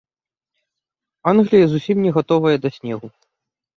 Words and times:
Англія 1.31 1.65
зусім 1.73 1.97
не 2.07 2.11
гатовая 2.19 2.57
да 2.65 2.69
снегу. 2.79 3.07